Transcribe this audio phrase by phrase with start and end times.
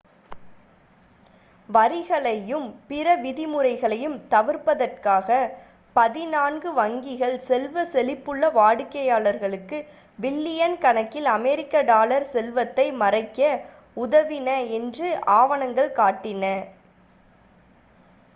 [1.69, 5.27] வரிகளையும் பிற விதிமுறைகளையும் தவிர்ப்பதற்காக
[5.95, 9.79] பதினான்கு வங்கிகள் செல்வ செழிப்புள்ள வாடிக்கையாளர்களுக்கு
[10.19, 13.39] பில்லியன் கணக்கில் அமெரிக்க டாலர் செல்வத்தை மறைக்க
[13.97, 15.09] உதவின என்று
[15.35, 16.43] ஆவணங்கள் காட்டின